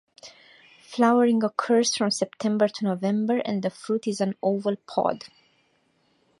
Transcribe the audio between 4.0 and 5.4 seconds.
is an oval pod.